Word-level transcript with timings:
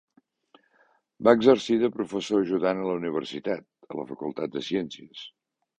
Va 1.27 1.33
exercir 1.37 1.77
de 1.83 1.91
professor 1.99 2.41
ajudant 2.47 2.83
a 2.83 2.89
la 2.91 2.99
Universitat, 3.03 3.65
a 3.93 4.01
la 4.03 4.11
Facultat 4.15 4.59
de 4.59 4.71
Ciències. 4.73 5.25